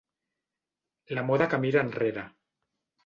La 1.19 1.25
moda 1.27 1.49
que 1.51 1.59
mira 1.67 1.85
enrere. 1.89 2.25